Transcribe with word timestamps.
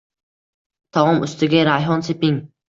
Taom 0.97 1.19
ustiga 1.27 1.67
rayhon 1.69 2.05
seping 2.09 2.43